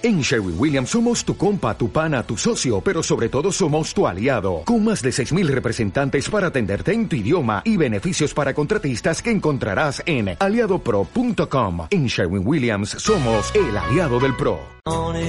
[0.00, 4.06] En Sherwin Williams somos tu compa, tu pana, tu socio, pero sobre todo somos tu
[4.06, 9.20] aliado, con más de 6.000 representantes para atenderte en tu idioma y beneficios para contratistas
[9.20, 11.88] que encontrarás en aliadopro.com.
[11.90, 14.60] En Sherwin Williams somos el aliado del PRO.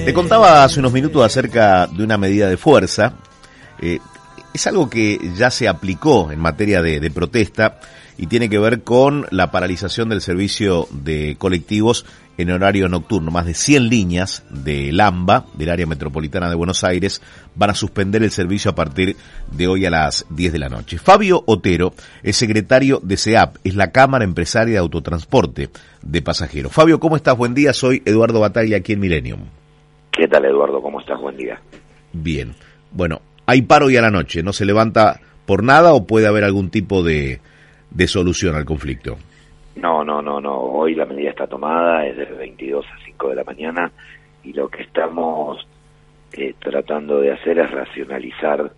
[0.04, 3.14] Te contaba hace unos minutos acerca de una medida de fuerza.
[3.80, 3.98] Eh,
[4.52, 7.80] es algo que ya se aplicó en materia de, de protesta
[8.18, 12.04] y tiene que ver con la paralización del servicio de colectivos
[12.36, 13.30] en horario nocturno.
[13.30, 17.22] Más de 100 líneas de Lamba, del área metropolitana de Buenos Aires,
[17.54, 19.16] van a suspender el servicio a partir
[19.50, 20.98] de hoy a las 10 de la noche.
[20.98, 25.70] Fabio Otero es secretario de SEAP, es la Cámara Empresaria de Autotransporte
[26.02, 26.72] de Pasajeros.
[26.72, 27.36] Fabio, ¿cómo estás?
[27.36, 29.40] Buen día, soy Eduardo Batalla aquí en Millennium.
[30.10, 30.82] ¿Qué tal, Eduardo?
[30.82, 31.20] ¿Cómo estás?
[31.20, 31.60] Buen día.
[32.12, 32.54] Bien.
[32.92, 36.44] Bueno, hay paro hoy a la noche, ¿no se levanta por nada o puede haber
[36.44, 37.40] algún tipo de,
[37.90, 39.18] de solución al conflicto?
[39.74, 40.56] No, no, no, no.
[40.56, 43.90] Hoy la medida está tomada, es de 22 a 5 de la mañana
[44.44, 45.66] y lo que estamos
[46.32, 48.70] eh, tratando de hacer es racionalizar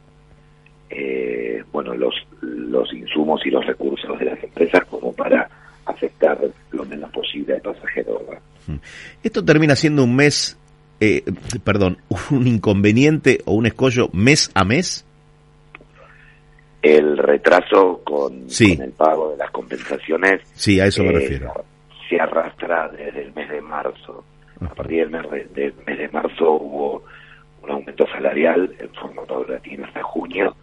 [0.89, 5.51] eh, bueno, los, los insumos y los recursos de las empresas como para
[5.85, 6.39] afectar
[6.71, 8.21] lo menos posible al pasajero.
[9.23, 10.59] Esto termina siendo un mes,
[11.05, 11.23] eh,
[11.65, 11.99] perdón,
[12.31, 15.05] un inconveniente o un escollo mes a mes.
[16.81, 18.77] El retraso con, Sí.
[18.77, 21.65] con el pago de las compensaciones Sí, a eso me eh, refiero.
[22.09, 24.25] se arrastra desde el mes de marzo.
[24.61, 27.03] A partir del mes de, del mes de marzo hubo
[27.63, 30.55] un aumento salarial en forma paulatina hasta junio,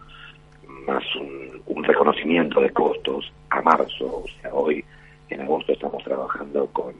[0.87, 4.05] más un, un reconocimiento de costos a marzo.
[4.05, 4.83] O sea, hoy
[5.29, 6.93] en agosto estamos trabajando con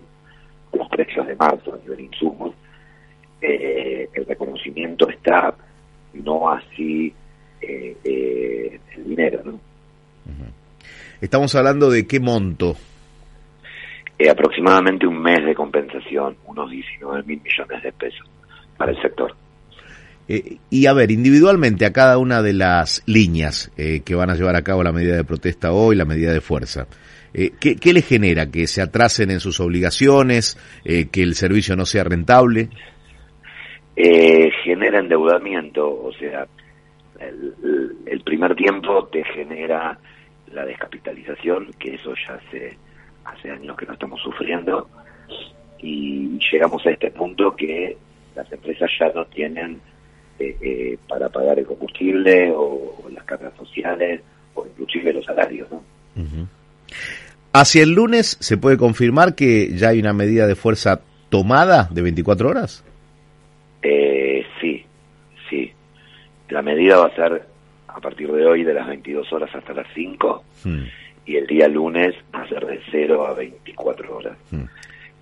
[0.73, 2.53] los precios de marzo a nivel insumos.
[3.41, 5.53] Eh, el reconocimiento está,
[6.29, 7.13] no así
[7.61, 9.59] eh, eh, el dinero, ¿no?
[11.21, 12.77] Estamos hablando de qué monto.
[14.17, 18.29] Eh, aproximadamente un mes de compensación, unos 19 mil millones de pesos
[18.77, 19.35] para el sector.
[20.69, 24.61] Y a ver, individualmente a cada una de las líneas que van a llevar a
[24.61, 26.85] cabo la medida de protesta hoy, la medida de fuerza,
[27.33, 28.49] eh, ¿qué, ¿qué le genera?
[28.49, 30.57] ¿Que se atrasen en sus obligaciones?
[30.83, 32.69] Eh, ¿Que el servicio no sea rentable?
[34.01, 36.47] Eh, genera endeudamiento, o sea,
[37.19, 37.53] el,
[38.05, 39.97] el- primer tiempo te genera
[40.53, 42.77] la descapitalización, que eso ya hace,
[43.25, 44.87] hace años que no estamos sufriendo,
[45.79, 47.97] y llegamos a este punto que
[48.35, 49.81] las empresas ya no tienen
[50.39, 52.61] eh, eh, para pagar el combustible o,
[53.03, 54.21] o las cargas sociales
[54.55, 55.83] o inclusive los salarios, ¿no?
[57.51, 62.01] ¿Hacia el lunes se puede confirmar que ya hay una medida de fuerza tomada de
[62.01, 62.85] 24 horas?
[63.81, 64.83] Eh, sí,
[65.49, 65.71] sí.
[66.49, 67.43] La medida va a ser
[67.87, 70.83] a partir de hoy de las 22 horas hasta las 5 Hmm.
[71.25, 74.37] y el día lunes va a ser de 0 a 24 horas.
[74.51, 74.65] Hmm.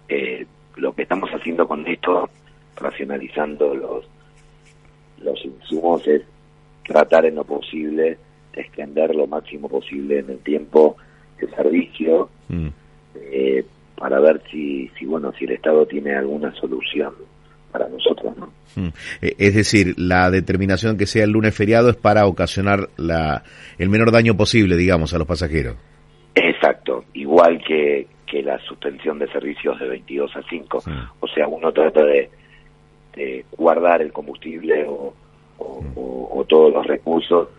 [0.09, 0.45] Eh,
[0.77, 2.29] lo que estamos haciendo con esto,
[2.75, 4.05] racionalizando los,
[5.21, 6.21] los insumos, es
[6.85, 8.17] tratar en lo posible
[8.53, 10.97] de extender lo máximo posible en el tiempo
[11.39, 12.69] el servicio Hmm.
[13.15, 13.65] eh,
[13.97, 17.13] para ver si, si bueno si el Estado tiene alguna solución
[17.77, 18.51] para nosotros, ¿no?
[18.75, 18.89] Hmm.
[19.21, 23.43] Eh, Es decir, la determinación que sea el lunes feriado es para ocasionar la,
[23.77, 25.75] el menor daño posible, digamos, a los pasajeros.
[26.35, 30.81] Exacto, igual que, que la suspensión de servicios de 22 a 5.
[30.81, 30.91] Sí.
[31.19, 32.29] O sea, uno trata de,
[33.15, 35.13] de guardar el combustible o,
[35.57, 37.49] o- o- o todos los recursos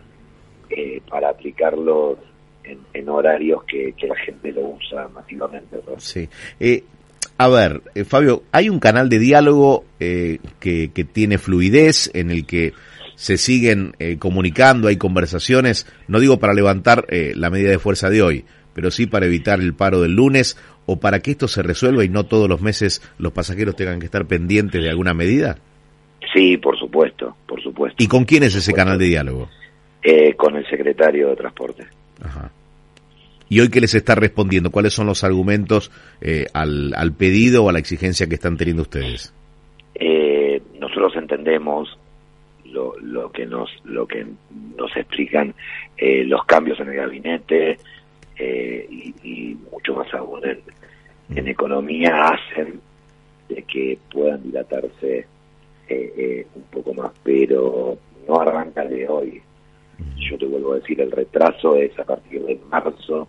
[0.69, 2.17] eh, para aplicarlos
[2.63, 5.77] en, en horarios que, que la gente lo usa masivamente.
[5.85, 5.99] ¿no?
[5.99, 6.29] Sí.
[6.59, 6.83] Eh,
[7.39, 12.29] a ver, eh, Fabio, hay un canal de diálogo eh, que, que tiene fluidez, en
[12.29, 12.73] el que
[13.15, 18.09] se siguen eh, comunicando, hay conversaciones, no digo para levantar eh, la medida de fuerza
[18.09, 21.61] de hoy, pero sí para evitar el paro del lunes o para que esto se
[21.61, 25.57] resuelva y no todos los meses los pasajeros tengan que estar pendientes de alguna medida.
[26.33, 28.01] Sí, por supuesto, por supuesto.
[28.01, 29.49] ¿Y con quién es ese canal de diálogo?
[30.01, 31.87] Eh, con el secretario de Transporte.
[32.21, 32.51] Ajá.
[33.49, 34.71] ¿Y hoy qué les está respondiendo?
[34.71, 38.83] ¿Cuáles son los argumentos eh, al, al pedido o a la exigencia que están teniendo
[38.83, 39.33] ustedes?
[39.95, 41.97] Eh, nosotros entendemos
[42.65, 44.25] lo, lo que nos lo que
[44.77, 45.55] nos explican
[45.97, 47.79] eh, los cambios en el gabinete
[48.37, 50.59] eh, y, y mucho más aún en,
[51.35, 52.79] en economía hacen
[53.49, 55.25] de que puedan dilatarse
[55.89, 57.97] eh, eh, un poco más, pero
[58.27, 59.41] no arranca de hoy.
[60.17, 63.27] Yo te vuelvo a decir, el retraso es a partir de marzo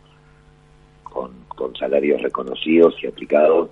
[1.60, 3.68] con, salarios reconocidos y aplicados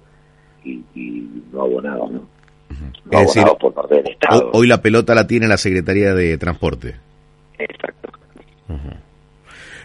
[0.65, 2.29] y, y no abonados, ¿no?
[3.11, 4.51] No decir, abonados por parte del Estado.
[4.53, 6.97] hoy la pelota la tiene la Secretaría de Transporte.
[7.59, 8.13] Exacto.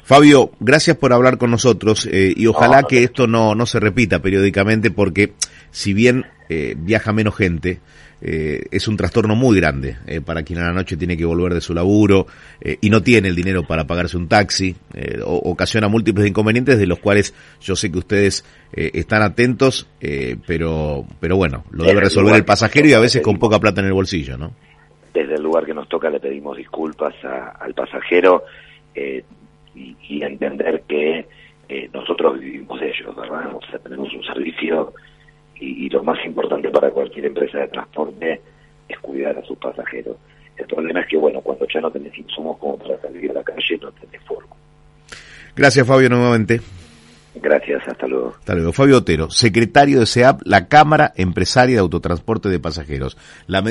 [0.04, 3.66] Fabio, gracias por hablar con nosotros eh, y ojalá No, no que esto no, no
[3.66, 5.34] se repita periódicamente porque
[5.72, 7.80] si bien eh, viaja menos gente,
[8.26, 11.54] eh, es un trastorno muy grande eh, para quien a la noche tiene que volver
[11.54, 12.26] de su laburo
[12.62, 14.74] eh, y no tiene el dinero para pagarse un taxi,
[15.26, 19.90] o, ocasiona múltiples inconvenientes de los cuales yo sé que ustedes están atentos,
[20.48, 23.88] pero, pero bueno, lo debe resolver el pasajero y a veces con poca plata en
[23.88, 24.52] el bolsillo, ¿no?
[25.14, 28.46] Desde el lugar que nos toca le pedimos disculpas al pasajero
[28.96, 31.28] y, y, entender que
[31.94, 33.54] nosotros vivimos de ellos, ¿verdad?
[33.54, 34.94] O sea, tenemos un servicio
[35.60, 38.42] y, lo más importante para cualquier empresa de transporte
[38.90, 40.18] es cuidar a sus pasajeros.
[40.58, 43.44] El problema es que, bueno, cuando ya no tenés insumos como para salir a la
[43.44, 44.56] calle, no tenés forma.
[45.56, 46.60] Gracias, Fabio, nuevamente.
[47.36, 48.36] Gracias, hasta luego.
[48.38, 48.74] Hasta luego.
[48.74, 53.18] Fabio Otero, secretario de SEAP, la Cámara Empresaria de Autotransporte de Pasajeros.
[53.48, 53.62] La